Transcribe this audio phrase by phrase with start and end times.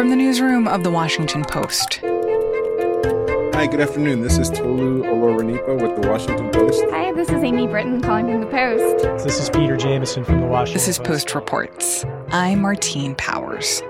[0.00, 2.00] From the newsroom of The Washington Post.
[2.02, 4.22] Hi, good afternoon.
[4.22, 6.82] This is Tolu Olorunnipa with The Washington Post.
[6.88, 9.24] Hi, this is Amy Brittain calling from The Post.
[9.24, 11.26] This is Peter Jamison from The Washington This is Post.
[11.26, 12.06] Post Reports.
[12.30, 13.82] I'm Martine Powers.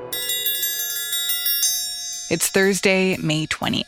[2.28, 3.84] It's Thursday, May 20th.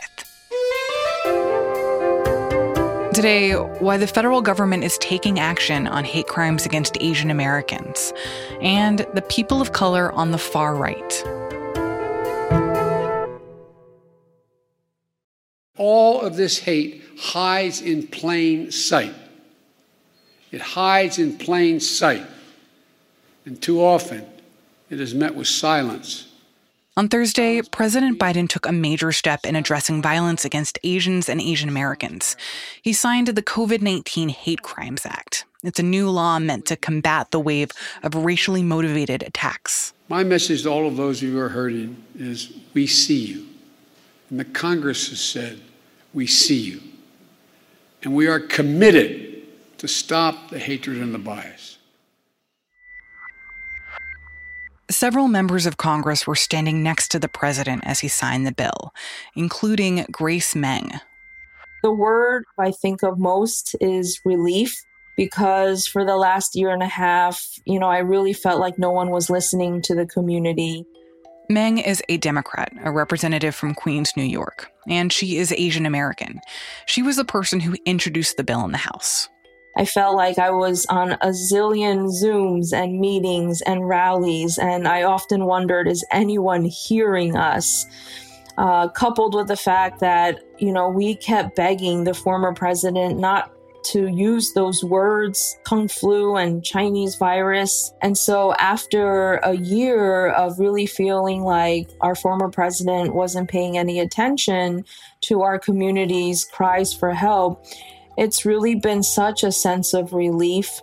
[3.12, 8.12] Today, why the federal government is taking action on hate crimes against Asian Americans
[8.60, 11.24] and the people of color on the far right.
[15.84, 19.12] All of this hate hides in plain sight.
[20.52, 22.24] It hides in plain sight.
[23.44, 24.24] And too often,
[24.90, 26.28] it is met with silence.
[26.96, 31.68] On Thursday, President Biden took a major step in addressing violence against Asians and Asian
[31.68, 32.36] Americans.
[32.80, 35.44] He signed the COVID 19 Hate Crimes Act.
[35.64, 37.72] It's a new law meant to combat the wave
[38.04, 39.94] of racially motivated attacks.
[40.08, 43.48] My message to all of those of you who are hurting is we see you.
[44.30, 45.60] And the Congress has said,
[46.14, 46.80] we see you.
[48.02, 49.42] And we are committed
[49.78, 51.78] to stop the hatred and the bias.
[54.90, 58.92] Several members of Congress were standing next to the president as he signed the bill,
[59.34, 61.00] including Grace Meng.
[61.82, 64.84] The word I think of most is relief
[65.16, 68.90] because for the last year and a half, you know, I really felt like no
[68.90, 70.84] one was listening to the community.
[71.48, 76.40] Meng is a Democrat, a representative from Queens, New York, and she is Asian American.
[76.86, 79.28] She was the person who introduced the bill in the House.
[79.76, 85.02] I felt like I was on a zillion Zooms and meetings and rallies, and I
[85.02, 87.86] often wondered is anyone hearing us?
[88.58, 93.50] Uh, coupled with the fact that, you know, we kept begging the former president not
[93.84, 97.92] to use those words, Kung flu and Chinese virus.
[98.02, 104.00] And so, after a year of really feeling like our former president wasn't paying any
[104.00, 104.84] attention
[105.22, 107.64] to our community's cries for help,
[108.16, 110.80] it's really been such a sense of relief.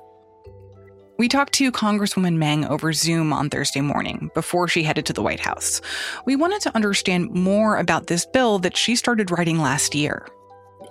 [1.19, 5.21] We talked to Congresswoman Meng over Zoom on Thursday morning before she headed to the
[5.21, 5.81] White House.
[6.25, 10.25] We wanted to understand more about this bill that she started writing last year.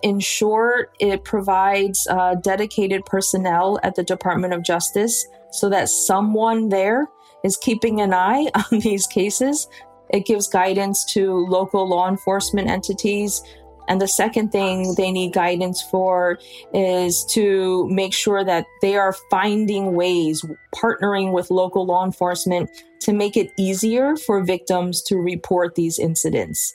[0.03, 6.69] In short, it provides uh, dedicated personnel at the Department of Justice so that someone
[6.69, 7.09] there
[7.45, 9.69] is keeping an eye on these cases.
[10.11, 13.43] It gives guidance to local law enforcement entities.
[13.89, 16.39] And the second thing they need guidance for
[16.75, 20.45] is to make sure that they are finding ways,
[20.75, 22.69] partnering with local law enforcement
[23.01, 26.75] to make it easier for victims to report these incidents.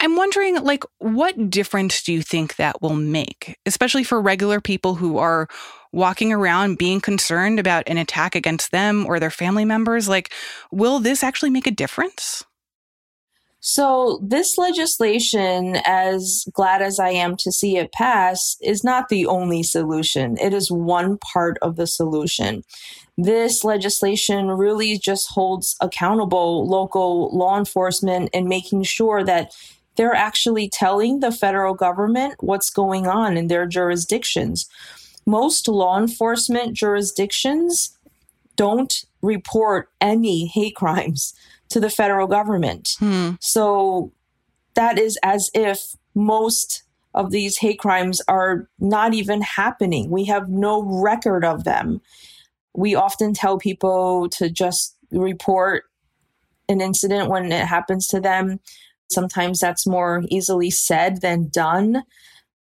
[0.00, 4.94] I'm wondering, like, what difference do you think that will make, especially for regular people
[4.94, 5.46] who are
[5.92, 10.08] walking around being concerned about an attack against them or their family members?
[10.08, 10.32] Like,
[10.72, 12.44] will this actually make a difference?
[13.62, 19.26] So, this legislation, as glad as I am to see it pass, is not the
[19.26, 20.38] only solution.
[20.38, 22.64] It is one part of the solution.
[23.18, 29.52] This legislation really just holds accountable local law enforcement in making sure that
[30.00, 34.66] they're actually telling the federal government what's going on in their jurisdictions.
[35.26, 37.98] Most law enforcement jurisdictions
[38.56, 41.34] don't report any hate crimes
[41.68, 42.96] to the federal government.
[42.98, 43.32] Hmm.
[43.40, 44.10] So
[44.72, 46.82] that is as if most
[47.12, 50.08] of these hate crimes are not even happening.
[50.08, 52.00] We have no record of them.
[52.72, 55.84] We often tell people to just report
[56.70, 58.60] an incident when it happens to them.
[59.10, 62.04] Sometimes that's more easily said than done.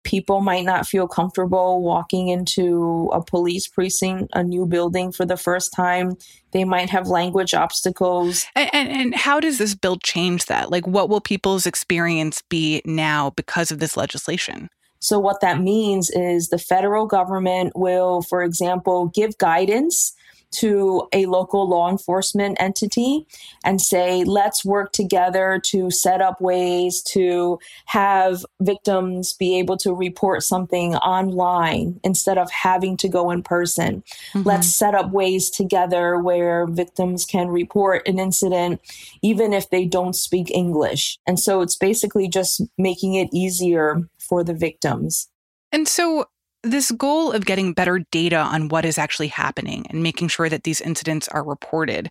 [0.04, 5.36] People might not feel comfortable walking into a police precinct, a new building for the
[5.36, 6.16] first time.
[6.52, 8.46] They might have language obstacles.
[8.54, 10.70] And, and, and how does this bill change that?
[10.70, 14.70] Like, what will people's experience be now because of this legislation?
[15.00, 20.14] So, what that means is the federal government will, for example, give guidance
[20.50, 23.26] to a local law enforcement entity
[23.64, 29.92] and say, let's work together to set up ways to have victims be able to
[29.92, 34.02] report something online instead of having to go in person.
[34.32, 34.48] Mm-hmm.
[34.48, 38.80] Let's set up ways together where victims can report an incident
[39.22, 41.18] even if they don't speak English.
[41.26, 45.28] And so it's basically just making it easier for the victims.
[45.72, 46.26] And so,
[46.62, 50.64] this goal of getting better data on what is actually happening and making sure that
[50.64, 52.10] these incidents are reported,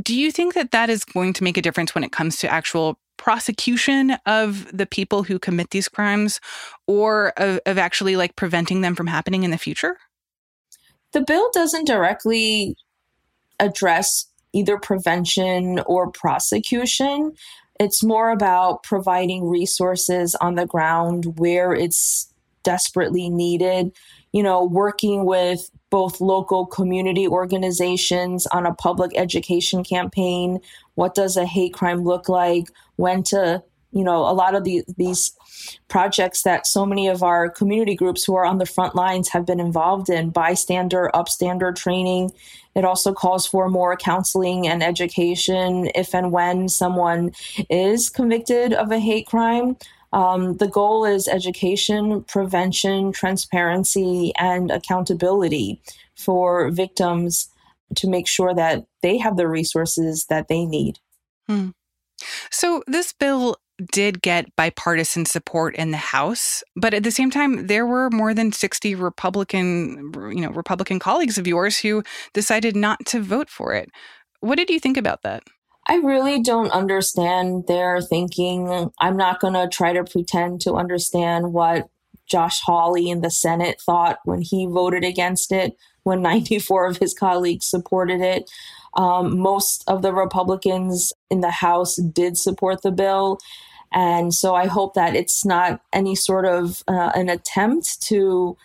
[0.00, 2.50] do you think that that is going to make a difference when it comes to
[2.50, 6.40] actual prosecution of the people who commit these crimes
[6.86, 9.98] or of, of actually like preventing them from happening in the future?
[11.12, 12.76] The bill doesn't directly
[13.58, 17.32] address either prevention or prosecution.
[17.78, 22.29] It's more about providing resources on the ground where it's
[22.62, 23.92] desperately needed.
[24.32, 30.60] You know, working with both local community organizations on a public education campaign.
[30.94, 32.68] What does a hate crime look like?
[32.96, 33.62] When to,
[33.92, 35.32] you know, a lot of the, these
[35.88, 39.44] projects that so many of our community groups who are on the front lines have
[39.44, 42.30] been involved in bystander, upstander training.
[42.76, 47.32] It also calls for more counseling and education if and when someone
[47.68, 49.76] is convicted of a hate crime.
[50.12, 55.80] Um, the goal is education, prevention, transparency, and accountability
[56.16, 57.48] for victims
[57.96, 60.98] to make sure that they have the resources that they need.
[61.48, 61.70] Hmm.
[62.50, 63.56] So, this bill
[63.92, 68.34] did get bipartisan support in the House, but at the same time, there were more
[68.34, 72.02] than 60 Republican, you know, Republican colleagues of yours who
[72.34, 73.88] decided not to vote for it.
[74.40, 75.42] What did you think about that?
[75.86, 78.90] I really don't understand their thinking.
[79.00, 81.88] I'm not going to try to pretend to understand what
[82.26, 87.14] Josh Hawley in the Senate thought when he voted against it, when 94 of his
[87.14, 88.50] colleagues supported it.
[88.94, 93.38] Um, most of the Republicans in the House did support the bill.
[93.92, 98.56] And so I hope that it's not any sort of uh, an attempt to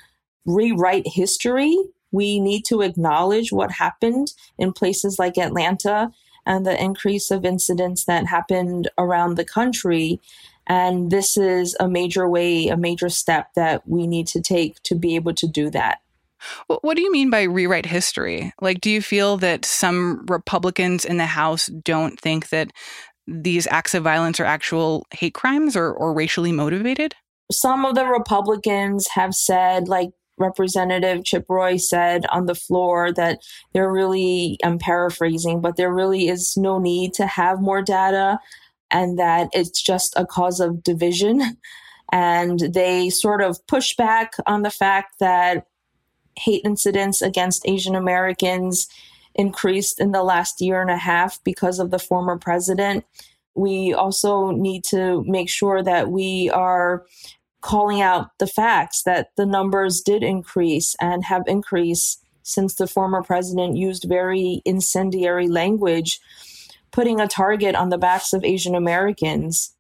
[0.46, 1.76] rewrite history.
[2.12, 6.12] We need to acknowledge what happened in places like Atlanta
[6.46, 10.20] and the increase of incidents that happened around the country.
[10.68, 14.96] And this is a major way, a major step that we need to take to
[14.96, 16.00] be able to do that.
[16.68, 18.54] What do you mean by rewrite history?
[18.62, 22.72] Like, do you feel that some Republicans in the House don't think that
[23.28, 27.16] these acts of violence are actual hate crimes or, or racially motivated?
[27.52, 33.40] Some of the Republicans have said, like Representative Chip Roy said on the floor that
[33.74, 38.40] there really, I'm paraphrasing, but there really is no need to have more data
[38.92, 41.58] and that it's just a cause of division.
[42.12, 45.66] And they sort of push back on the fact that
[46.38, 48.88] hate incidents against Asian Americans
[49.34, 53.06] increased in the last year and a half because of the former president.
[53.56, 57.06] We also need to make sure that we are
[57.66, 63.24] calling out the facts that the numbers did increase and have increased since the former
[63.24, 66.20] president used very incendiary language,
[66.92, 69.74] putting a target on the backs of Asian Americans.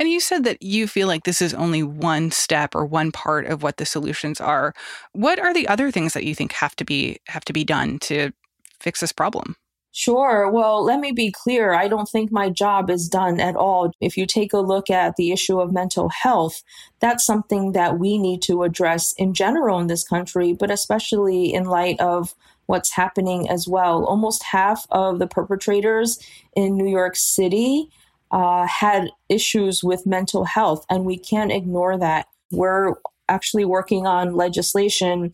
[0.00, 3.46] And you said that you feel like this is only one step or one part
[3.46, 4.74] of what the solutions are.
[5.12, 8.00] What are the other things that you think have to be have to be done
[8.00, 8.32] to
[8.80, 9.54] fix this problem?
[9.92, 10.48] Sure.
[10.48, 11.72] Well, let me be clear.
[11.74, 13.92] I don't think my job is done at all.
[14.00, 16.62] If you take a look at the issue of mental health,
[17.00, 21.64] that's something that we need to address in general in this country, but especially in
[21.64, 22.34] light of
[22.66, 24.04] what's happening as well.
[24.04, 26.20] Almost half of the perpetrators
[26.54, 27.90] in New York City
[28.30, 32.26] uh, had issues with mental health, and we can't ignore that.
[32.52, 32.94] We're
[33.28, 35.32] actually working on legislation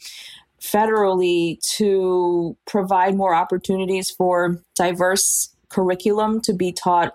[0.72, 7.14] federally to provide more opportunities for diverse curriculum to be taught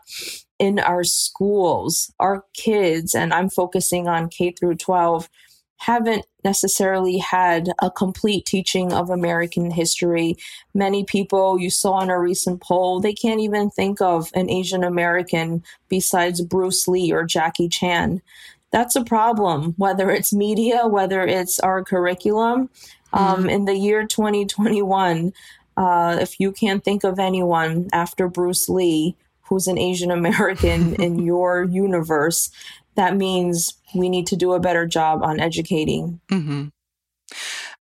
[0.59, 2.11] in our schools.
[2.19, 5.29] Our kids, and I'm focusing on K through 12,
[5.77, 10.35] haven't necessarily had a complete teaching of American history.
[10.75, 14.83] Many people you saw in a recent poll, they can't even think of an Asian
[14.83, 18.21] American besides Bruce Lee or Jackie Chan.
[18.71, 22.69] That's a problem, whether it's media, whether it's our curriculum.
[23.13, 23.49] Um, mm-hmm.
[23.49, 25.33] in the year 2021,
[25.75, 29.17] uh, if you can't think of anyone after Bruce Lee
[29.51, 32.49] who's an Asian American in your universe,
[32.95, 36.21] that means we need to do a better job on educating.
[36.29, 36.67] Mm-hmm.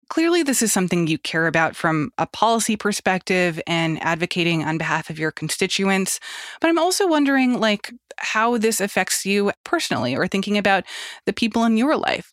[0.09, 5.11] Clearly, this is something you care about from a policy perspective and advocating on behalf
[5.11, 6.19] of your constituents.
[6.61, 10.85] But I'm also wondering, like, how this affects you personally or thinking about
[11.27, 12.33] the people in your life.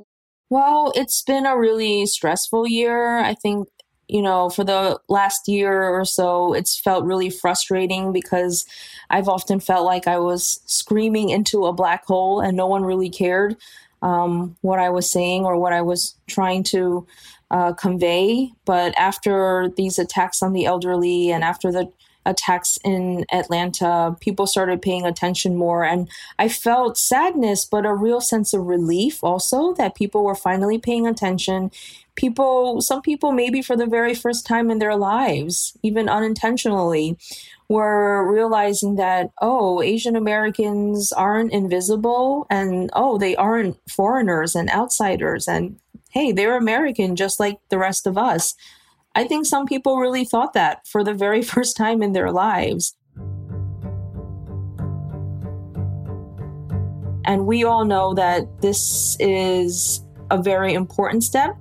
[0.49, 3.19] Well, it's been a really stressful year.
[3.19, 3.67] I think,
[4.07, 8.65] you know, for the last year or so, it's felt really frustrating because
[9.09, 13.09] I've often felt like I was screaming into a black hole and no one really
[13.09, 13.57] cared
[14.05, 17.07] um, what I was saying or what I was trying to
[17.49, 18.51] uh, convey.
[18.63, 21.91] But after these attacks on the elderly and after the
[22.27, 25.83] attacks in Atlanta, people started paying attention more.
[25.83, 26.07] And
[26.37, 31.07] I felt sadness, but a real sense of relief also that people were finally paying
[31.07, 31.71] attention.
[32.15, 37.17] People, some people, maybe for the very first time in their lives, even unintentionally,
[37.69, 45.47] were realizing that, oh, Asian Americans aren't invisible and, oh, they aren't foreigners and outsiders.
[45.47, 45.79] And
[46.11, 48.55] hey, they're American just like the rest of us.
[49.15, 52.95] I think some people really thought that for the very first time in their lives.
[57.25, 61.57] And we all know that this is a very important step,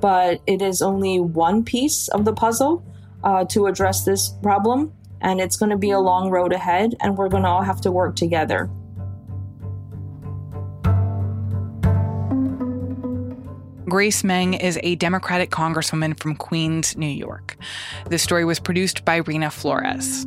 [0.00, 2.84] but it is only one piece of the puzzle
[3.24, 4.92] uh, to address this problem.
[5.26, 7.80] And it's going to be a long road ahead, and we're going to all have
[7.80, 8.70] to work together.
[13.88, 17.56] Grace Meng is a Democratic congresswoman from Queens, New York.
[18.08, 20.26] This story was produced by Reena Flores.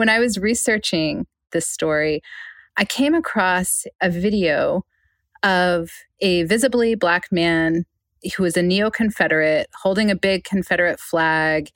[0.00, 2.22] When I was researching this story,
[2.78, 4.86] I came across a video
[5.42, 5.90] of
[6.20, 7.84] a visibly black man
[8.34, 11.68] who was a neo Confederate holding a big Confederate flag.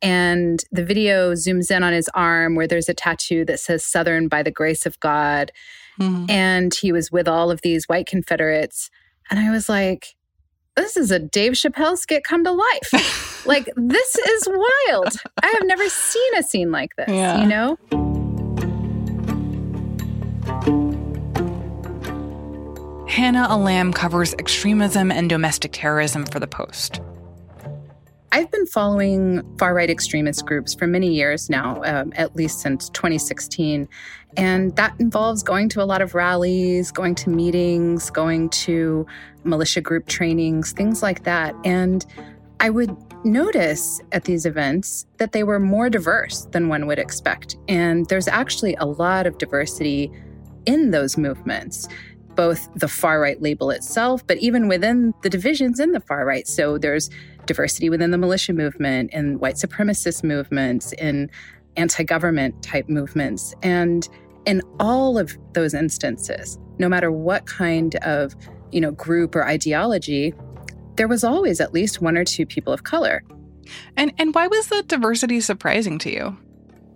[0.00, 4.28] And the video zooms in on his arm where there's a tattoo that says Southern
[4.28, 5.52] by the grace of God.
[6.00, 6.30] Mm-hmm.
[6.30, 8.88] And he was with all of these white Confederates.
[9.28, 10.15] And I was like,
[10.76, 13.46] this is a Dave Chappelle skit come to life.
[13.46, 15.16] like, this is wild.
[15.42, 17.40] I have never seen a scene like this, yeah.
[17.40, 17.78] you know?
[23.08, 27.00] Hannah Allam covers extremism and domestic terrorism for The Post.
[28.36, 32.90] I've been following far right extremist groups for many years now, um, at least since
[32.90, 33.88] 2016.
[34.36, 39.06] And that involves going to a lot of rallies, going to meetings, going to
[39.44, 41.54] militia group trainings, things like that.
[41.64, 42.04] And
[42.60, 47.56] I would notice at these events that they were more diverse than one would expect.
[47.68, 50.12] And there's actually a lot of diversity
[50.66, 51.88] in those movements
[52.36, 56.46] both the far right label itself, but even within the divisions in the far right.
[56.46, 57.10] So there's
[57.46, 61.30] diversity within the militia movement, in white supremacist movements, in
[61.76, 63.54] anti government type movements.
[63.62, 64.08] And
[64.44, 68.34] in all of those instances, no matter what kind of
[68.72, 70.34] you know group or ideology,
[70.96, 73.22] there was always at least one or two people of color.
[73.96, 76.36] And and why was the diversity surprising to you?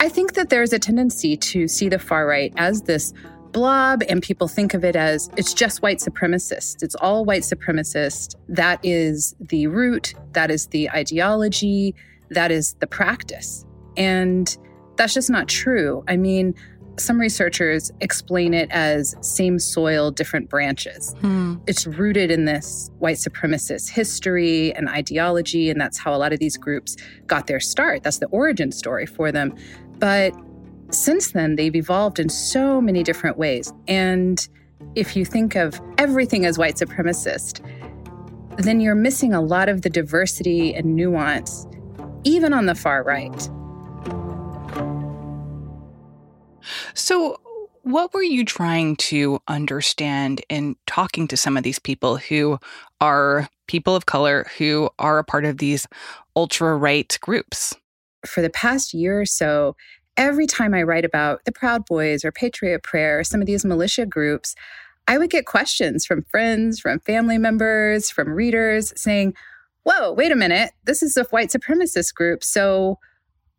[0.01, 3.13] I think that there's a tendency to see the far right as this
[3.53, 6.83] blob and people think of it as it's just white supremacist.
[6.83, 8.37] It's all white supremacist.
[8.49, 11.95] That is the root, that is the ideology,
[12.31, 13.65] that is the practice.
[13.97, 14.57] And
[14.97, 16.05] that's just not true.
[16.09, 16.55] I mean,
[16.99, 21.15] some researchers explain it as same soil, different branches.
[21.21, 21.57] Hmm.
[21.67, 26.39] It's rooted in this white supremacist history and ideology, and that's how a lot of
[26.39, 28.03] these groups got their start.
[28.03, 29.55] That's the origin story for them.
[29.99, 30.35] But
[30.91, 33.73] since then, they've evolved in so many different ways.
[33.87, 34.47] And
[34.95, 37.65] if you think of everything as white supremacist,
[38.57, 41.67] then you're missing a lot of the diversity and nuance,
[42.25, 43.51] even on the far right.
[46.95, 47.41] So,
[47.83, 52.59] what were you trying to understand in talking to some of these people who
[53.01, 55.87] are people of color who are a part of these
[56.37, 57.75] ultra right groups?
[58.27, 59.77] For the past year or so,
[60.21, 63.65] every time I write about the Proud Boys or Patriot Prayer, or some of these
[63.65, 64.55] militia groups,
[65.09, 69.35] I would get questions from friends, from family members, from readers saying,
[69.83, 72.45] Whoa, wait a minute, this is a white supremacist group.
[72.45, 72.99] So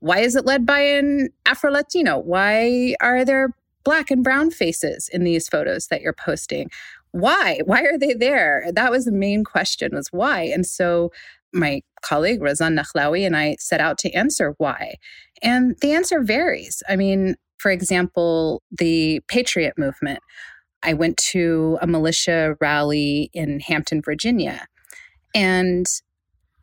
[0.02, 2.20] why is it led by an Afro Latino?
[2.20, 6.70] Why are there black and brown faces in these photos that you're posting?
[7.10, 7.62] Why?
[7.66, 8.68] Why are they there?
[8.72, 10.44] That was the main question was why.
[10.44, 11.12] And so
[11.54, 14.96] my colleague Razan Nakhlawi and I set out to answer why.
[15.42, 16.84] And the answer varies.
[16.88, 20.20] I mean, for example, the Patriot movement.
[20.84, 24.66] I went to a militia rally in Hampton, Virginia.
[25.36, 25.86] And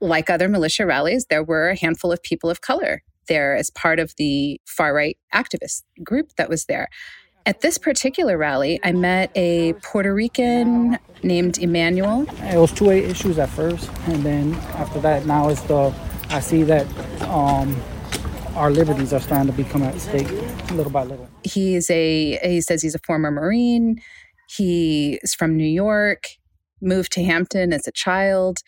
[0.00, 3.98] like other militia rallies, there were a handful of people of color there as part
[3.98, 6.88] of the far right activist group that was there.
[7.46, 12.26] At this particular rally, I met a Puerto Rican named Emmanuel.
[12.42, 15.94] It was two issues at first, and then after that, now it's the
[16.30, 16.86] I see that
[17.22, 17.74] um,
[18.54, 20.30] our liberties are starting to become at stake
[20.72, 21.28] little by little.
[21.44, 24.00] He's a he says he's a former Marine.
[24.48, 26.24] He is from New York,
[26.80, 28.60] moved to Hampton as a child,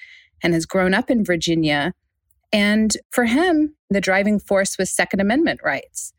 [0.43, 1.93] and has grown up in Virginia.
[2.53, 6.13] And for him, the driving force was Second Amendment rights.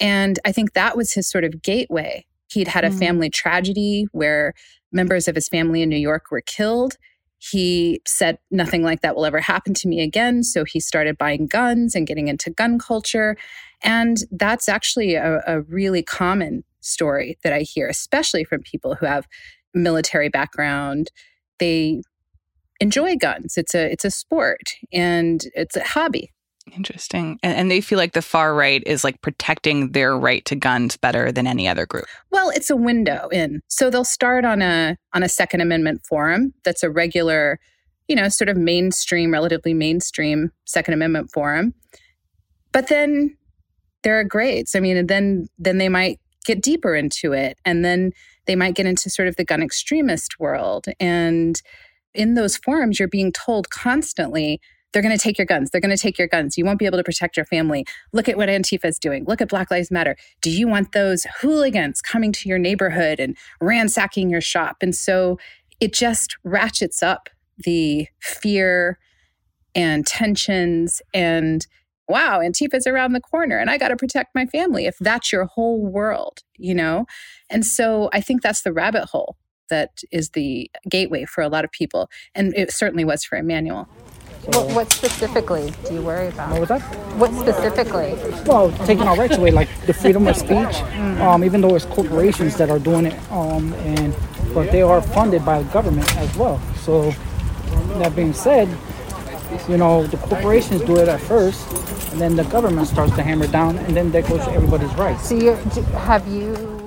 [0.00, 2.26] And I think that was his sort of gateway.
[2.50, 2.98] He'd had a mm.
[2.98, 4.54] family tragedy where
[4.92, 6.96] members of his family in New York were killed.
[7.38, 10.42] He said, Nothing like that will ever happen to me again.
[10.42, 13.36] So he started buying guns and getting into gun culture.
[13.82, 19.06] And that's actually a, a really common story that I hear, especially from people who
[19.06, 19.26] have
[19.74, 21.10] military background.
[21.58, 22.02] They
[22.80, 23.56] enjoy guns.
[23.56, 26.32] It's a it's a sport and it's a hobby.
[26.76, 27.38] Interesting.
[27.42, 30.96] And, and, they feel like the far right is like protecting their right to guns
[30.96, 32.06] better than any other group.
[32.30, 33.60] Well, it's a window in.
[33.68, 37.58] So they'll start on a on a Second Amendment forum that's a regular,
[38.06, 41.74] you know, sort of mainstream, relatively mainstream Second Amendment forum.
[42.72, 43.36] But then
[44.02, 44.74] there are grades.
[44.74, 47.58] I mean, then then they might get deeper into it.
[47.64, 48.12] And then
[48.46, 50.86] they might get into sort of the gun extremist world.
[50.98, 51.60] And
[52.14, 54.60] in those forums, you're being told constantly,
[54.92, 55.70] they're going to take your guns.
[55.70, 56.56] They're going to take your guns.
[56.56, 57.84] You won't be able to protect your family.
[58.12, 59.24] Look at what Antifa is doing.
[59.26, 60.16] Look at Black Lives Matter.
[60.40, 64.78] Do you want those hooligans coming to your neighborhood and ransacking your shop?
[64.80, 65.38] And so
[65.80, 67.28] it just ratchets up
[67.58, 68.98] the fear
[69.74, 71.66] and tensions and
[72.08, 75.44] wow, Antifa's around the corner and I got to protect my family if that's your
[75.44, 77.04] whole world, you know?
[77.50, 79.36] And so I think that's the rabbit hole
[79.68, 82.08] that is the gateway for a lot of people.
[82.34, 83.86] And it certainly was for Emmanuel.
[84.48, 86.50] What, what, specifically do you worry about?
[86.52, 86.80] What was that?
[87.16, 88.14] What specifically?
[88.46, 90.50] Well, taking our rights away, like the freedom of speech.
[90.50, 91.20] Mm.
[91.20, 94.14] Um, even though it's corporations that are doing it, um, and
[94.54, 96.60] but they are funded by the government as well.
[96.76, 97.10] So
[97.98, 98.68] that being said,
[99.68, 101.70] you know the corporations do it at first,
[102.12, 105.28] and then the government starts to hammer down, and then that goes to everybody's rights.
[105.28, 105.52] So you
[105.92, 106.78] have you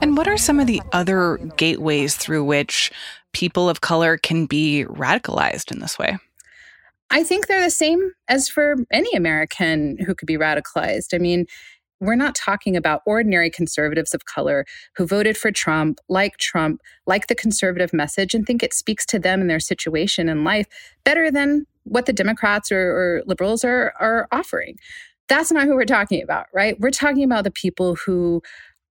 [0.00, 2.92] and what are some of the other gateways through which
[3.32, 6.18] people of color can be radicalized in this way?
[7.10, 11.14] I think they're the same as for any American who could be radicalized.
[11.14, 11.46] I mean,
[12.00, 14.66] we're not talking about ordinary conservatives of color
[14.96, 19.18] who voted for Trump, like Trump, like the conservative message, and think it speaks to
[19.18, 20.66] them and their situation in life
[21.04, 24.76] better than what the Democrats or, or liberals are, are offering.
[25.28, 26.78] That's not who we're talking about, right?
[26.78, 28.42] We're talking about the people who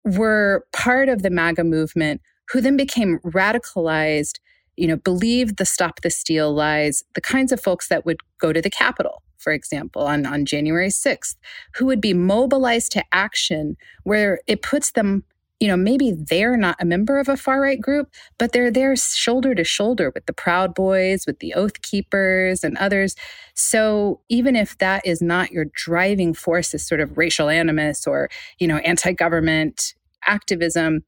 [0.05, 2.21] were part of the MAGA movement
[2.51, 4.39] who then became radicalized,
[4.77, 8.53] you know, believed the stop the steal lies, the kinds of folks that would go
[8.53, 11.35] to the Capitol, for example, on, on January 6th,
[11.75, 15.23] who would be mobilized to action where it puts them
[15.63, 18.97] you know, maybe they're not a member of a far right group, but they're there
[18.97, 23.15] shoulder to shoulder with the Proud Boys, with the Oath Keepers, and others.
[23.53, 28.29] So even if that is not your driving force, is sort of racial animus or,
[28.59, 29.93] you know, anti government
[30.25, 31.05] activism,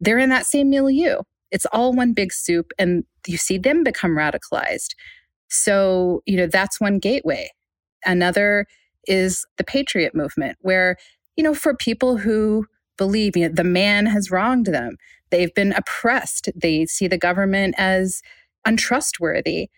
[0.00, 1.22] they're in that same milieu.
[1.50, 4.94] It's all one big soup, and you see them become radicalized.
[5.48, 7.50] So, you know, that's one gateway.
[8.04, 8.66] Another
[9.06, 10.96] is the patriot movement, where,
[11.36, 14.96] you know, for people who believe you know, the man has wronged them.
[15.30, 16.48] They've been oppressed.
[16.54, 18.22] They see the government as
[18.64, 19.68] untrustworthy.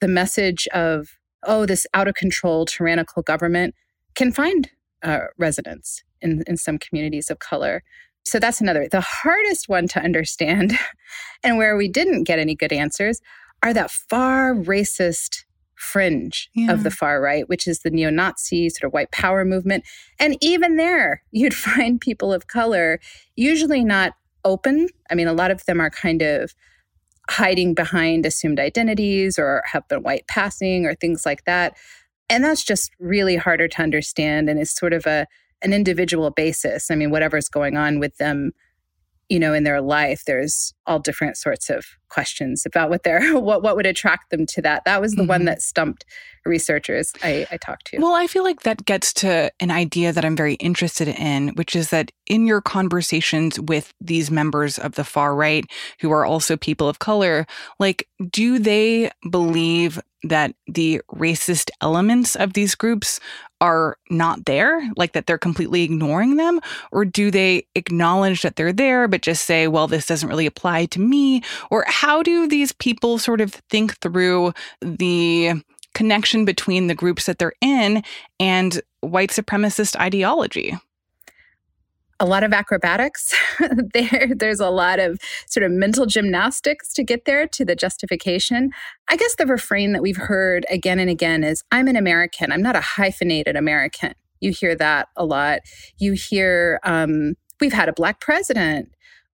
[0.00, 3.74] The message of, oh, this out of control, tyrannical government
[4.14, 4.70] can find
[5.02, 5.26] uh,
[6.20, 7.82] in, in some communities of color.
[8.26, 8.88] So that's another.
[8.90, 10.76] The hardest one to understand,
[11.44, 13.20] and where we didn't get any good answers,
[13.62, 15.44] are that far racist
[15.76, 16.72] fringe yeah.
[16.72, 19.84] of the far right, which is the neo Nazi sort of white power movement.
[20.18, 22.98] And even there, you'd find people of color,
[23.36, 24.88] usually not open.
[25.10, 26.54] I mean, a lot of them are kind of
[27.28, 31.76] hiding behind assumed identities or have been white passing or things like that.
[32.28, 35.26] And that's just really harder to understand and is sort of a
[35.62, 36.90] an individual basis.
[36.90, 38.52] I mean, whatever's going on with them
[39.28, 43.62] you know in their life there's all different sorts of questions about what they're what
[43.62, 45.28] what would attract them to that that was the mm-hmm.
[45.28, 46.04] one that stumped
[46.44, 50.24] researchers I, I talked to well i feel like that gets to an idea that
[50.24, 55.04] i'm very interested in which is that in your conversations with these members of the
[55.04, 55.64] far right
[56.00, 57.46] who are also people of color
[57.80, 63.20] like do they believe that the racist elements of these groups
[63.60, 66.60] are not there, like that they're completely ignoring them?
[66.92, 70.86] Or do they acknowledge that they're there, but just say, well, this doesn't really apply
[70.86, 71.42] to me?
[71.70, 75.54] Or how do these people sort of think through the
[75.94, 78.02] connection between the groups that they're in
[78.38, 80.76] and white supremacist ideology?
[82.18, 83.34] a lot of acrobatics.
[83.92, 88.70] there, there's a lot of sort of mental gymnastics to get there to the justification.
[89.08, 92.52] I guess the refrain that we've heard again and again is I'm an American.
[92.52, 94.14] I'm not a hyphenated American.
[94.40, 95.60] You hear that a lot.
[95.98, 98.88] You hear um, we've had a black president.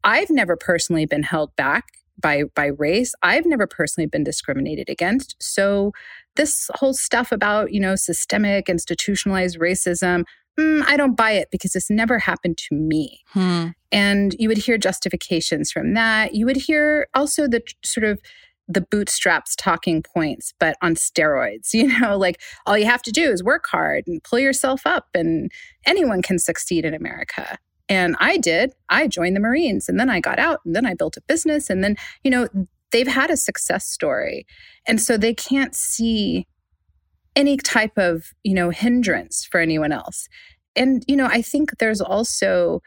[0.05, 1.85] I've never personally been held back
[2.21, 3.15] by by race.
[3.23, 5.37] I've never personally been discriminated against.
[5.41, 5.93] So
[6.37, 10.25] this whole stuff about, you know, systemic, institutionalized racism,
[10.59, 13.21] mm, I don't buy it because this never happened to me.
[13.29, 13.69] Hmm.
[13.93, 16.35] And you would hear justifications from that.
[16.35, 18.21] You would hear also the sort of
[18.69, 21.71] the bootstraps talking points, but on steroids.
[21.77, 25.09] You know, like all you have to do is work hard and pull yourself up,
[25.15, 25.51] and
[25.85, 27.59] anyone can succeed in America.
[27.89, 28.73] And I did.
[28.89, 31.71] I joined the Marines and then I got out and then I built a business.
[31.71, 32.49] And then, you know,
[32.91, 34.47] they've had a success story.
[34.87, 36.47] And so they can't see
[37.37, 40.29] any type of, you know, hindrance for anyone else.
[40.75, 42.83] And, you know, I think there's also,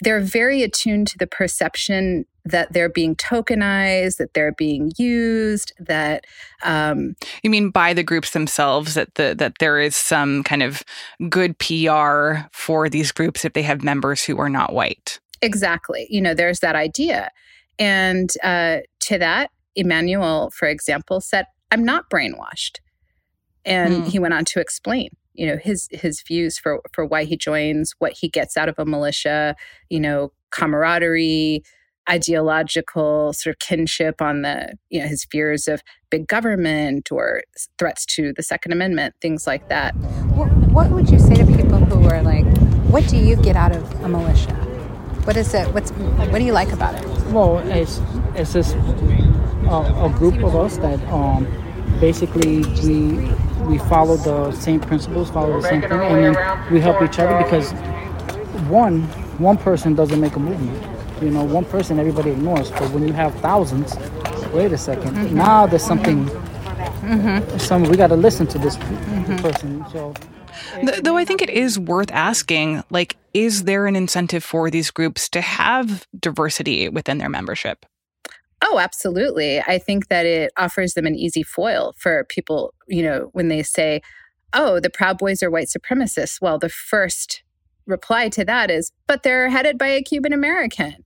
[0.00, 6.26] they're very attuned to the perception that they're being tokenized, that they're being used, that
[6.62, 10.82] um, you mean by the groups themselves that the that there is some kind of
[11.28, 15.18] good PR for these groups if they have members who are not white.
[15.40, 16.06] Exactly.
[16.10, 17.30] You know, there's that idea,
[17.78, 22.78] and uh, to that, Emmanuel, for example, said, "I'm not brainwashed,"
[23.64, 24.10] and hmm.
[24.10, 27.92] he went on to explain you know his his views for for why he joins
[27.98, 29.56] what he gets out of a militia
[29.90, 31.62] you know camaraderie
[32.08, 37.42] ideological sort of kinship on the you know his fears of big government or
[37.78, 39.94] threats to the second amendment things like that.
[40.34, 42.46] What, what would you say to people who are like
[42.88, 44.54] what do you get out of a militia?
[45.24, 45.72] What is it?
[45.72, 47.06] What's what do you like about it?
[47.32, 48.00] Well it's
[48.34, 51.46] it's just a, a group of us that um
[52.00, 53.32] basically we
[53.64, 57.42] we follow the same principles, follow the same thing, and then we help each other
[57.42, 57.72] because
[58.68, 59.02] one
[59.38, 60.93] one person doesn't make a movement.
[61.24, 63.96] You know, one person everybody ignores, but when you have thousands,
[64.52, 65.34] wait a 2nd mm-hmm.
[65.34, 66.26] now there's something.
[66.26, 67.58] Mm-hmm.
[67.58, 69.36] Some we got to listen to this mm-hmm.
[69.36, 69.84] person.
[69.90, 70.12] So.
[71.02, 75.28] Though I think it is worth asking, like, is there an incentive for these groups
[75.30, 77.86] to have diversity within their membership?
[78.62, 79.60] Oh, absolutely.
[79.60, 83.62] I think that it offers them an easy foil for people, you know, when they
[83.62, 84.00] say,
[84.52, 86.40] oh, the Proud Boys are white supremacists.
[86.40, 87.43] Well, the first
[87.86, 90.96] reply to that is, but they're headed by a Cuban American.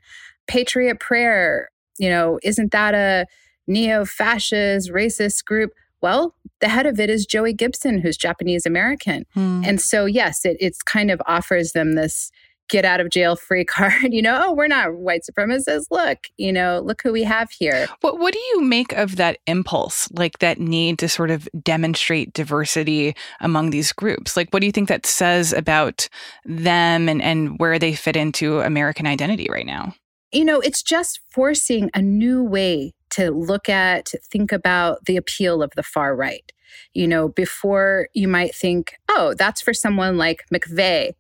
[0.46, 3.26] Patriot Prayer, you know, isn't that a
[3.66, 5.72] neo fascist, racist group?
[6.00, 9.24] Well, the head of it is Joey Gibson, who's Japanese American.
[9.34, 9.62] Hmm.
[9.64, 12.30] And so, yes, it it's kind of offers them this
[12.68, 14.40] get out of jail free card you know?
[14.44, 15.87] Oh we're not white supremacists.
[15.90, 17.88] Look you know look who we have here.
[18.00, 22.33] What what do you make of that impulse like that need to sort of demonstrate
[22.33, 24.37] diversity among these groups?
[24.37, 26.09] Like what do you think that says about
[26.44, 29.94] them and and where they fit into american identity right now?
[30.33, 35.16] You know it's just forcing a new way to look at to think about the
[35.16, 36.52] appeal of the far right.
[36.92, 41.14] You know before you might think oh that's for someone like mcveigh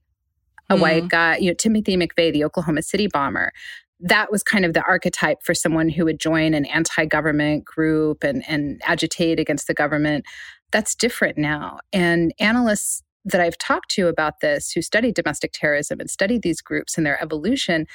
[0.68, 0.80] a mm.
[0.80, 3.52] white guy, you know, Timothy McVeigh, the Oklahoma City bomber.
[4.00, 8.22] That was kind of the archetype for someone who would join an anti government group
[8.22, 10.24] and, and agitate against the government.
[10.70, 11.78] That's different now.
[11.92, 16.60] And analysts that I've talked to about this, who study domestic terrorism and study these
[16.60, 17.86] groups and their evolution,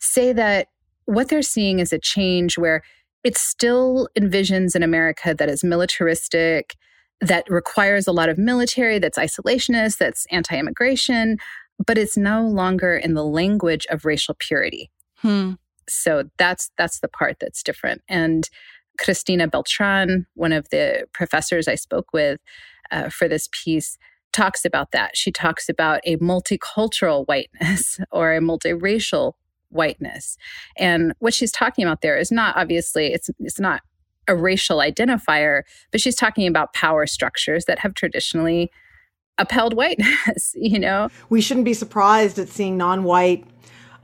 [0.00, 0.68] say that
[1.04, 2.82] what they're seeing is a change where
[3.24, 6.76] it still envisions an America that is militaristic,
[7.20, 11.38] that requires a lot of military, that's isolationist, that's anti immigration,
[11.84, 14.90] but it's no longer in the language of racial purity.
[15.16, 15.52] Hmm.
[15.88, 18.02] So that's that's the part that's different.
[18.08, 18.48] And
[18.98, 22.40] Cristina Beltrán, one of the professors I spoke with
[22.90, 23.98] uh, for this piece,
[24.32, 25.16] talks about that.
[25.16, 29.34] She talks about a multicultural whiteness or a multiracial
[29.70, 30.36] whiteness.
[30.76, 33.82] And what she's talking about there is not obviously it's it's not
[34.28, 38.70] a racial identifier, but she's talking about power structures that have traditionally
[39.42, 41.08] upheld whiteness, you know?
[41.28, 43.44] We shouldn't be surprised at seeing non white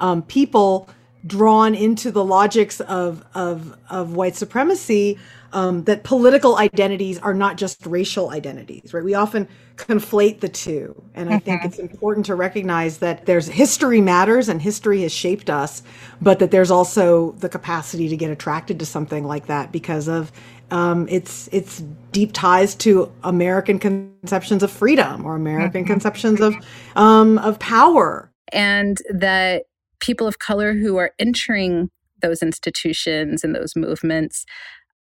[0.01, 0.89] um, people
[1.27, 5.19] drawn into the logics of, of, of white supremacy.
[5.53, 9.03] Um, that political identities are not just racial identities, right?
[9.03, 11.03] We often conflate the two.
[11.15, 11.69] And I think mm-hmm.
[11.69, 15.83] it's important to recognize that there's history matters and history has shaped us,
[16.21, 20.33] but that there's also the capacity to get attracted to something like that because of
[20.71, 21.83] um, it's it's
[22.13, 25.93] deep ties to American conceptions of freedom or American mm-hmm.
[25.93, 26.55] conceptions of
[26.97, 29.65] um, of power, and that
[30.01, 34.45] people of color who are entering those institutions and those movements,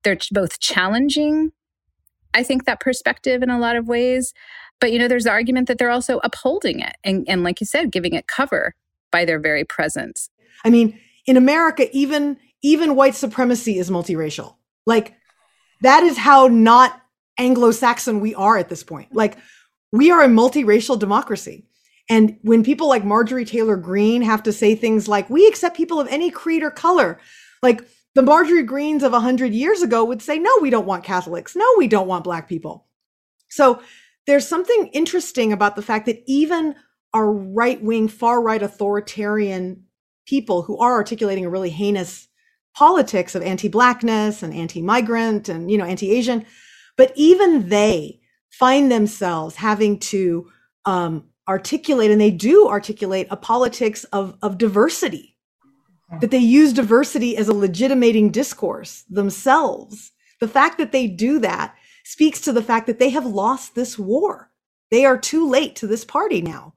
[0.04, 1.52] they're both challenging.
[2.34, 4.34] I think that perspective in a lot of ways,
[4.80, 7.66] but you know, there's the argument that they're also upholding it and, and like you
[7.66, 8.76] said, giving it cover
[9.12, 10.30] by their very presence.
[10.64, 14.56] I mean, in America, even even white supremacy is multiracial.
[14.86, 15.16] Like
[15.82, 17.00] that is how not
[17.38, 19.14] Anglo-Saxon we are at this point.
[19.14, 19.38] Like
[19.92, 21.66] we are a multiracial democracy.
[22.10, 26.00] And when people like Marjorie Taylor Greene have to say things like, we accept people
[26.00, 27.20] of any creed or color,
[27.62, 27.82] like
[28.18, 31.56] the Marjorie Greenes of 100 years ago would say, no, we don't want Catholics.
[31.56, 32.88] No, we don't want Black people.
[33.48, 33.80] So
[34.26, 36.74] there's something interesting about the fact that even
[37.14, 39.84] our right wing, far right authoritarian
[40.26, 42.28] people who are articulating a really heinous
[42.76, 46.46] politics of anti-blackness and anti-migrant and you know anti-asian
[46.96, 50.48] but even they find themselves having to
[50.86, 55.37] um, articulate and they do articulate a politics of, of diversity
[56.10, 56.20] Hmm.
[56.20, 60.12] that they use diversity as a legitimating discourse themselves.
[60.40, 64.00] The fact that they do that speaks to the fact that they have lost this
[64.00, 64.50] war.
[64.90, 66.74] They are too late to this party now.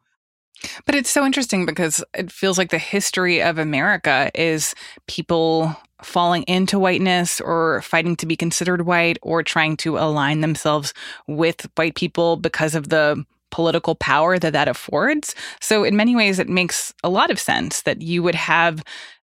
[0.84, 4.74] But it's so interesting because it feels like the history of America is
[5.06, 10.92] people falling into whiteness or fighting to be considered white or trying to align themselves
[11.26, 15.34] with white people because of the political power that that affords.
[15.60, 18.82] So, in many ways, it makes a lot of sense that you would have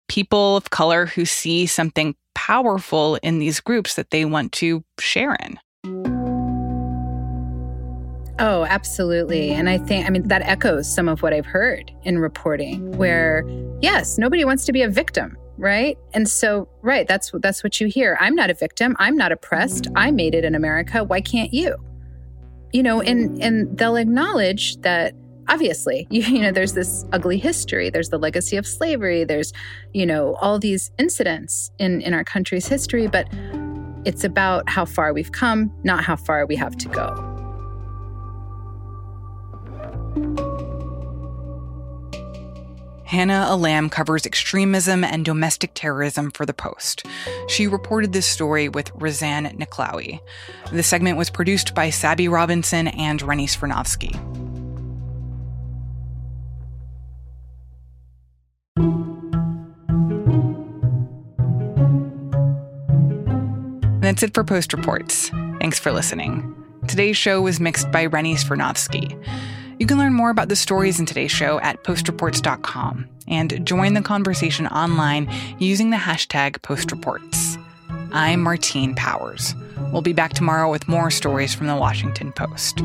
[0.08, 5.36] people of color who see something powerful in these groups that they want to share
[5.36, 5.60] in.
[8.38, 9.52] Oh, absolutely.
[9.52, 13.46] And I think, I mean, that echoes some of what I've heard in reporting, where
[13.82, 15.98] yes, nobody wants to be a victim, right?
[16.14, 18.18] And so, right, that's that's what you hear.
[18.20, 18.96] I'm not a victim.
[19.00, 19.88] I'm not oppressed.
[19.96, 21.04] I made it in America.
[21.04, 21.78] Why can't you?
[22.74, 25.14] You know, and and they'll acknowledge that
[25.48, 27.90] obviously, you, you know, there's this ugly history.
[27.90, 29.24] There's the legacy of slavery.
[29.24, 29.54] There's,
[29.94, 33.28] you know, all these incidents in in our country's history, but
[34.06, 37.32] it's about how far we've come, not how far we have to go.
[43.06, 47.06] Hannah Allam covers extremism and domestic terrorism for The Post.
[47.48, 50.20] She reported this story with Razan Nakhlawi.
[50.72, 54.35] The segment was produced by Sabby Robinson and Rennie Svirnovskiy.
[64.06, 65.30] That's it for Post Reports.
[65.60, 66.54] Thanks for listening.
[66.88, 69.20] Today's show was mixed by Rennie Svirnovskiy.
[69.80, 74.04] You can learn more about the stories in today's show at postreports.com and join the
[74.04, 77.60] conversation online using the hashtag postreports.
[78.12, 79.56] I'm Martine Powers.
[79.92, 82.82] We'll be back tomorrow with more stories from the Washington Post.